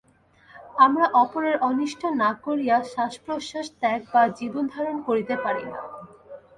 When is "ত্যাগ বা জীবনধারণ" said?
3.79-4.97